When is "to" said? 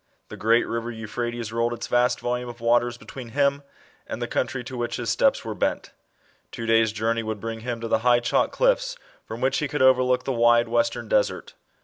4.63-4.75, 7.81-7.87